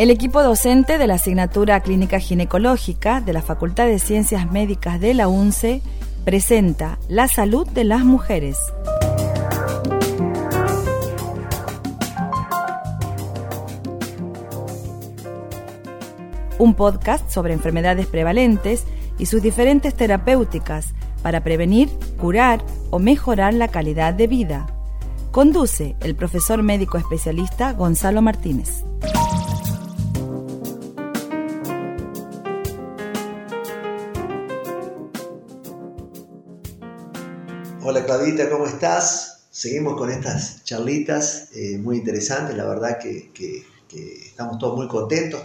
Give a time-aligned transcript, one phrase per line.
[0.00, 5.12] El equipo docente de la asignatura Clínica Ginecológica de la Facultad de Ciencias Médicas de
[5.12, 5.82] la UNCE
[6.24, 8.56] presenta La salud de las mujeres.
[16.58, 18.86] Un podcast sobre enfermedades prevalentes
[19.18, 24.66] y sus diferentes terapéuticas para prevenir, curar o mejorar la calidad de vida.
[25.30, 28.82] Conduce el profesor médico especialista Gonzalo Martínez.
[37.82, 39.46] Hola Claudita, ¿cómo estás?
[39.50, 43.32] Seguimos con estas charlitas eh, muy interesantes, la verdad que,
[44.28, 45.40] estamos todos muy contentos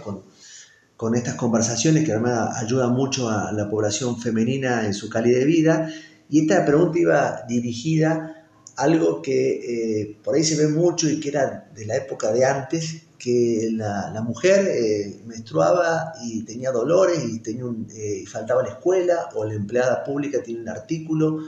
[0.96, 5.44] con, estas conversaciones que además ayudan mucho a la población femenina en su calidad de
[5.46, 5.90] vida.
[6.28, 8.44] Y esta pregunta iba dirigida
[8.76, 12.32] a algo que eh, por ahí se ve mucho y que era de la época
[12.32, 18.74] de antes, que la, mujer eh, menstruaba y tenía dolores y, tenía y faltaba la
[18.74, 21.38] escuela o la empleada pública tiene un artículo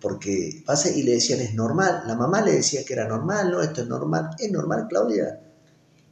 [0.00, 3.62] porque pasa y le decían es normal, la mamá le decía que era normal, no,
[3.62, 5.40] esto es normal, ¿es normal, Claudia?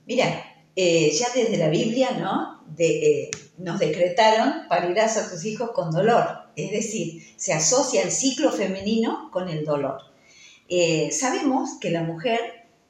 [0.06, 0.42] Mira,
[0.76, 2.64] eh, ya desde la Biblia, ¿no?
[2.78, 6.26] Eh, nos decretaron parirás a tus hijos con dolor,
[6.56, 10.00] es decir, se asocia el ciclo femenino con el dolor.
[10.68, 12.40] Eh, sabemos que la mujer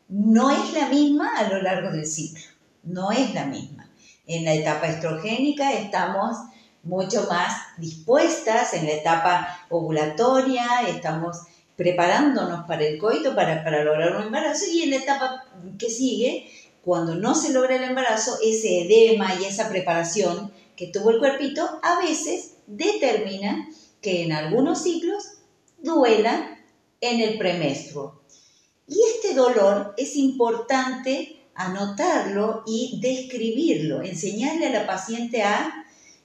[0.08, 2.45] no es la misma a lo largo del ciclo,
[2.84, 3.91] no es la misma.
[4.27, 6.36] En la etapa estrogénica estamos
[6.85, 11.39] mucho más dispuestas en la etapa ovulatoria, estamos
[11.77, 15.45] preparándonos para el coito, para, para lograr un embarazo, y en la etapa
[15.79, 16.51] que sigue,
[16.85, 21.81] cuando no se logra el embarazo, ese edema y esa preparación que tuvo el cuerpito,
[21.83, 23.69] a veces determina
[24.01, 25.39] que en algunos ciclos
[25.79, 26.58] duela
[27.01, 28.20] en el premenstruo.
[28.87, 35.83] Y este dolor es importante anotarlo y describirlo, enseñarle a la paciente a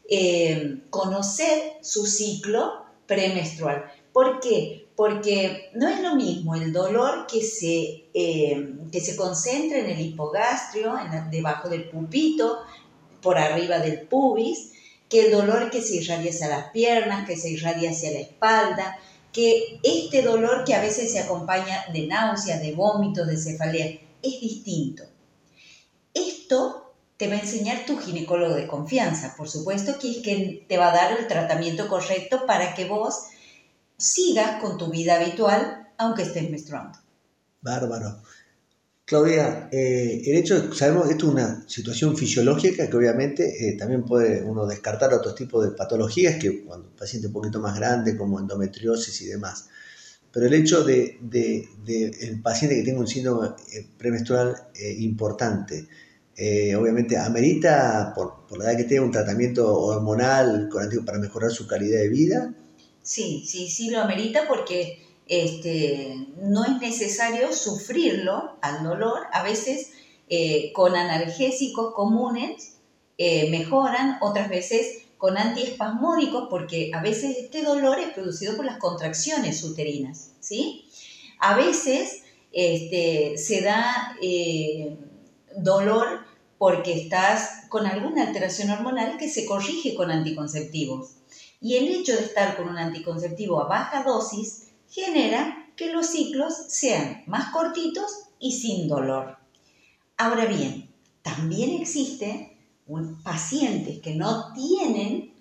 [0.09, 3.85] eh, conocer su ciclo premenstrual.
[4.11, 4.87] ¿Por qué?
[4.95, 9.99] Porque no es lo mismo el dolor que se, eh, que se concentra en el
[10.01, 12.57] hipogastrio, en debajo del pupito,
[13.21, 14.71] por arriba del pubis,
[15.07, 18.97] que el dolor que se irradia hacia las piernas, que se irradia hacia la espalda,
[19.31, 23.85] que este dolor que a veces se acompaña de náuseas, de vómitos, de cefalea,
[24.21, 25.03] es distinto.
[26.13, 26.88] Esto
[27.19, 30.90] te va a enseñar tu ginecólogo de confianza, por supuesto, que es quien te va
[30.90, 33.24] a dar el tratamiento correcto para que vos
[33.97, 36.97] sigas con tu vida habitual, aunque estés menstruando.
[37.59, 38.22] Bárbaro.
[39.03, 44.06] Claudia, eh, el hecho, sabemos que esto es una situación fisiológica que obviamente eh, también
[44.06, 48.16] puede uno descartar otros tipos de patologías que cuando un paciente un poquito más grande
[48.16, 49.68] como endometriosis y demás.
[50.31, 51.19] Pero el hecho de,
[52.22, 54.56] el paciente que tenga un síndrome eh, premenstrual
[55.00, 55.86] importante,
[56.41, 61.51] eh, obviamente amerita, por, por, la edad que tenga, un tratamiento hormonal con para mejorar
[61.51, 62.53] su calidad de vida.
[63.03, 69.19] Sí, sí, sí lo amerita porque este, no es necesario sufrirlo al dolor.
[69.33, 69.91] A veces
[70.29, 72.77] eh, con analgésicos comunes
[73.17, 78.77] eh, mejoran, otras veces con antiespasmódicos, porque a veces este dolor es producido por las
[78.77, 80.85] contracciones uterinas, ¿sí?
[81.39, 82.23] A veces
[82.53, 84.16] este, se da
[85.57, 86.28] dolor
[86.59, 91.15] porque estás con alguna alteración hormonal que se corrige con anticonceptivos.
[91.61, 96.53] Y el hecho de estar con un anticonceptivo a baja dosis genera que los ciclos
[96.67, 99.37] sean más cortitos y sin dolor.
[100.17, 100.89] Ahora bien,
[101.21, 102.51] también existen
[103.23, 105.33] pacientes que no tienen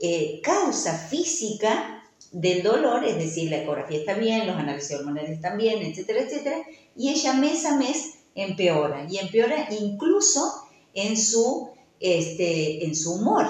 [0.00, 5.58] eh, causa física del dolor, es decir, la ecografía está bien, los análisis hormonales están
[5.58, 6.56] bien, etcétera, etcétera,
[6.96, 10.64] y ella mes a mes empeora y empeora incluso
[10.94, 11.70] en su,
[12.00, 13.46] este, en su humor.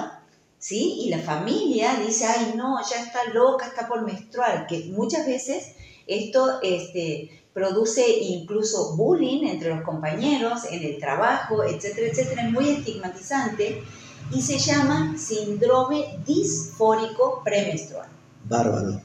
[0.59, 1.01] ¿Sí?
[1.01, 5.73] Y la familia dice, ay no, ya está loca, está por menstrual, que muchas veces
[6.07, 12.69] esto este, produce incluso bullying entre los compañeros, en el trabajo, etcétera, etcétera, es muy
[12.69, 13.83] estigmatizante
[14.31, 18.07] y se llama síndrome disfórico premenstrual.
[18.45, 19.01] Bárbaro.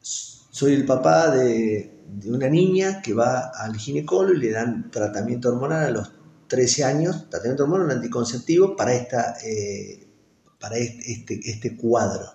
[0.00, 5.48] Soy el papá de, de una niña que va al ginecólogo y le dan tratamiento
[5.48, 6.12] hormonal a los
[6.48, 10.06] 13 años, tratamiento hormonal anticonceptivo para, esta, eh,
[10.60, 12.26] para este, este, cuadro.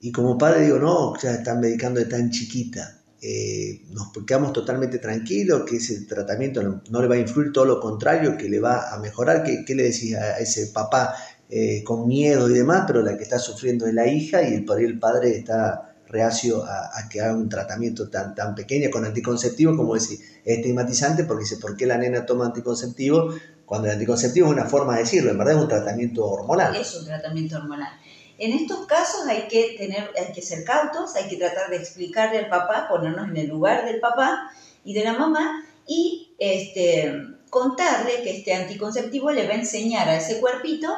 [0.00, 3.00] Y como padre digo, no, ya están medicando de tan chiquita.
[3.20, 7.80] Eh, nos quedamos totalmente tranquilos, que ese tratamiento no, le va a influir, todo lo
[7.80, 9.42] contrario, que le va a mejorar.
[9.42, 11.14] ¿Qué, qué le decís a ese papá
[11.48, 12.84] eh, con miedo y demás?
[12.86, 17.08] Pero la que está sufriendo es la hija y por el padre está reacio a,
[17.08, 21.56] que haga un tratamiento tan, tan pequeño con anticonceptivo, como decir, es estigmatizante porque dice,
[21.56, 23.34] ¿por qué la nena toma anticonceptivo?
[23.68, 26.74] cuando el anticonceptivo es una forma de decirlo, en verdad es un tratamiento hormonal.
[26.74, 27.92] Es un tratamiento hormonal.
[28.38, 32.38] En estos casos hay que, tener, hay que ser cautos, hay que tratar de explicarle
[32.38, 34.50] al papá, ponernos en el lugar del papá
[34.84, 37.12] y de la mamá y este,
[37.50, 40.88] contarle que este anticonceptivo le va a enseñar a ese cuerpito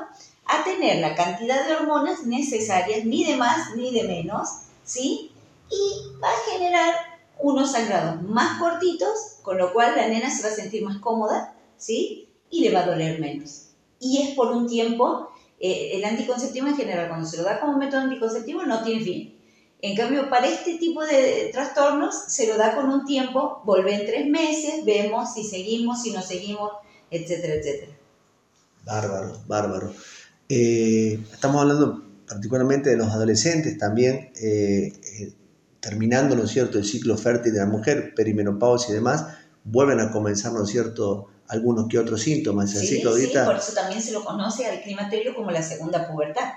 [0.47, 4.49] a tener la cantidad de hormonas necesarias, ni de más ni de menos,
[4.91, 5.31] ¿sí?
[5.71, 6.95] Y va a generar
[7.39, 11.55] unos sangrados más cortitos, con lo cual la nena se va a sentir más cómoda,
[11.77, 12.29] ¿sí?
[12.51, 13.69] Y le va a doler menos.
[14.01, 17.79] Y es por un tiempo eh, el anticonceptivo en general, cuando se lo da como
[17.79, 19.37] método anticonceptivo, no tiene fin.
[19.81, 24.07] En cambio, para este tipo de trastornos, se lo da con un tiempo, vuelve en
[24.07, 26.73] tres meses, vemos si seguimos, si no seguimos,
[27.11, 27.93] etcétera, etcétera.
[28.85, 29.93] Bárbaro, bárbaro.
[30.49, 34.93] Eh, estamos hablando particularmente de los adolescentes también, eh,
[35.81, 39.27] terminando, ¿no es cierto?, el ciclo fértil de la mujer, perimenopausia y demás,
[39.65, 42.71] vuelven a comenzar, ¿no es cierto?, algunos que otros síntomas.
[42.71, 46.53] Sí, sí, por eso también se lo conoce al climaterio como la segunda pubertad.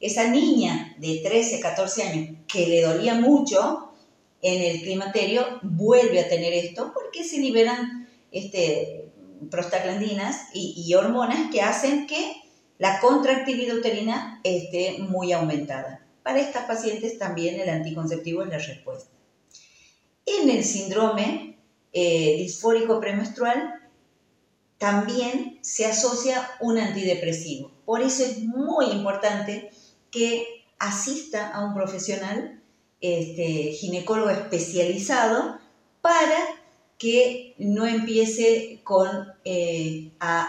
[0.00, 3.92] Esa niña de 13, 14 años que le dolía mucho
[4.40, 9.10] en el climaterio vuelve a tener esto porque se liberan este,
[9.50, 12.45] prostaglandinas y, y hormonas que hacen que
[12.78, 16.06] la contractilidad uterina esté muy aumentada.
[16.22, 19.10] Para estas pacientes también el anticonceptivo es la respuesta.
[20.26, 21.56] En el síndrome
[21.92, 23.80] eh, disfórico premenstrual
[24.78, 27.70] también se asocia un antidepresivo.
[27.84, 29.70] Por eso es muy importante
[30.10, 32.60] que asista a un profesional
[33.00, 35.58] este, ginecólogo especializado
[36.02, 36.36] para
[36.98, 39.08] que no empiece con,
[39.44, 40.46] eh, a,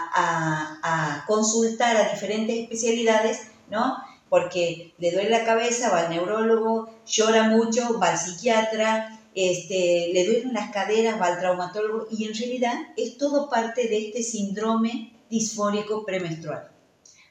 [0.82, 3.96] a, consultar a diferentes especialidades, ¿no?
[4.28, 10.26] Porque le duele la cabeza, va al neurólogo, llora mucho, va al psiquiatra, este, le
[10.26, 15.12] duelen las caderas, va al traumatólogo y en realidad es todo parte de este síndrome
[15.30, 16.70] disfórico premenstrual.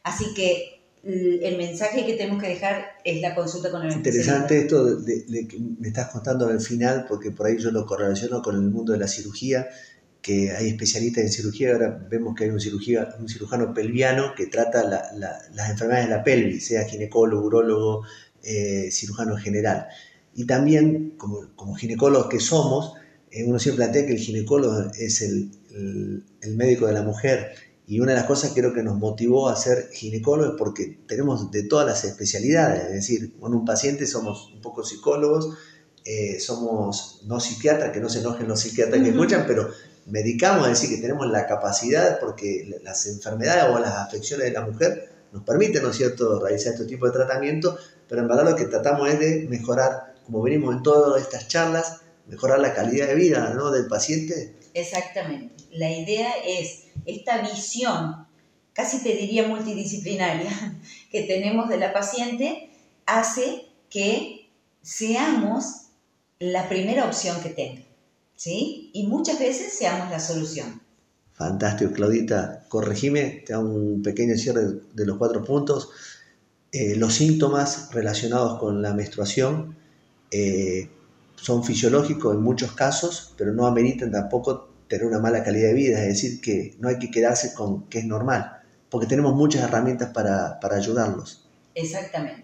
[0.03, 0.76] Así que
[1.07, 5.57] el mensaje que tenemos que dejar es la consulta con el Interesante esto de, que
[5.79, 8.99] me estás contando al final, porque por ahí yo lo correlaciono con el mundo de
[8.99, 9.67] la cirugía,
[10.21, 14.47] que hay especialistas en cirugía, ahora vemos que hay un, cirugía, un cirujano pelviano que
[14.47, 18.03] trata las enfermedades de la pelvis, sea ginecólogo, urólogo,
[18.43, 19.87] eh, cirujano general.
[20.35, 22.95] Y también, como, como ginecólogos que somos,
[23.31, 25.51] eh, uno siempre plantea que el ginecólogo es el,
[26.41, 27.53] el, médico de la mujer.
[27.87, 30.99] Y una de las cosas que creo que nos motivó a ser ginecólogos es porque
[31.07, 32.83] tenemos de todas las especialidades.
[32.83, 35.57] Es decir, con un paciente somos un poco psicólogos,
[36.03, 39.69] eh, somos no psiquiatras, que no se enojen los psiquiatras que escuchan, pero
[40.05, 44.65] medicamos, es decir, que tenemos la capacidad porque las enfermedades o las afecciones de la
[44.65, 48.55] mujer nos permiten, ¿no es cierto?, realizar este tipo de tratamiento, pero en verdad lo
[48.55, 53.15] que tratamos es de mejorar como venimos en todas estas charlas, mejorar la calidad de
[53.15, 53.71] vida ¿no?
[53.71, 54.55] del paciente.
[54.73, 55.55] Exactamente.
[55.71, 58.27] La idea es esta visión,
[58.73, 60.51] casi te diría multidisciplinaria,
[61.11, 62.69] que tenemos de la paciente,
[63.05, 64.49] hace que
[64.81, 65.87] seamos
[66.39, 67.81] la primera opción que tenga.
[68.35, 68.91] ¿Sí?
[68.93, 70.79] Y muchas veces seamos la solución.
[71.33, 72.65] Fantástico, Claudita.
[72.67, 74.61] Corregime, te hago un pequeño cierre
[74.93, 75.89] de los cuatro puntos.
[76.71, 79.75] Eh, los síntomas relacionados con la menstruación
[80.29, 80.89] eh,
[81.35, 86.01] son fisiológicos en muchos casos, pero no ameritan tampoco tener una mala calidad de vida,
[86.01, 90.09] es decir, que no hay que quedarse con que es normal, porque tenemos muchas herramientas
[90.13, 91.47] para, ayudarlos.
[91.75, 92.43] Exactamente.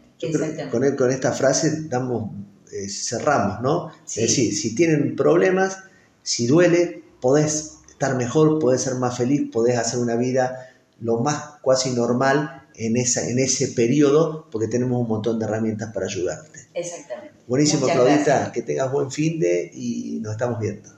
[0.70, 2.32] Con, con, esta frase damos,
[2.72, 3.92] eh, cerramos, ¿no?
[4.08, 5.80] Es decir, si tienen problemas,
[6.22, 10.70] si duele, podés estar mejor, podés ser más feliz, podés hacer una vida
[11.00, 15.94] lo más cuasi normal en, esa, en ese periodo, porque tenemos un montón de herramientas
[15.94, 16.68] para ayudarte.
[16.74, 17.34] Exactamente.
[17.48, 18.52] Buenísimo, Claudita.
[18.52, 20.90] Que tengas buen fin de y nos estamos viendo.